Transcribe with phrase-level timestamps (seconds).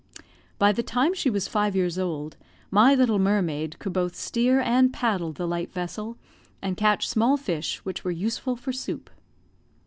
[0.57, 2.35] By the time she was five years old,
[2.71, 6.17] my little mermaid could both steer and paddle the light vessel,
[6.59, 9.11] and catch small fish, which were useful for soup.